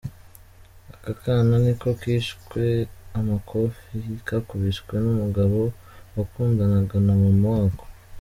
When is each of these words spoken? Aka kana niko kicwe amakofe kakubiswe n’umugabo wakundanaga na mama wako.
Aka 0.95 1.11
kana 1.21 1.55
niko 1.63 1.89
kicwe 2.01 2.63
amakofe 3.19 3.87
kakubiswe 4.27 4.93
n’umugabo 5.03 5.59
wakundanaga 6.15 6.97
na 7.05 7.13
mama 7.21 7.47
wako. 7.57 7.83